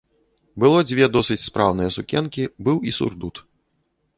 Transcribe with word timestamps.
Было 0.61 0.79
дзве 0.91 1.05
досыць 1.17 1.45
спраўныя 1.49 1.91
сукенкі, 1.97 2.49
быў 2.69 2.77
і 2.93 2.95
сурдут. 2.99 3.35